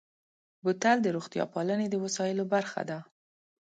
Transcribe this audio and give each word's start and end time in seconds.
بوتل 0.63 0.97
د 1.01 1.07
روغتیا 1.15 1.43
پالنې 1.53 1.87
د 1.89 1.95
وسایلو 2.03 2.43
برخه 2.53 2.81
ده. 2.89 2.99